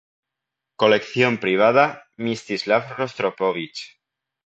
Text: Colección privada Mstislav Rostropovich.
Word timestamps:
Colección 0.81 1.37
privada 1.37 1.85
Mstislav 2.17 2.83
Rostropovich. 2.97 4.01